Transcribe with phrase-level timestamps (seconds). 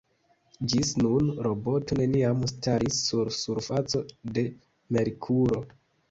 [0.71, 4.01] Ĝis nun, roboto neniam staris sur surfaco
[4.39, 4.45] de
[4.97, 5.61] Merkuro.